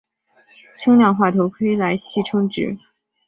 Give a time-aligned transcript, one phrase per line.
[0.75, 2.75] 轻量化头盔来戏称之。